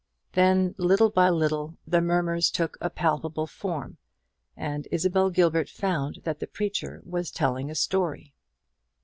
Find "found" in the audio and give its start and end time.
5.69-6.21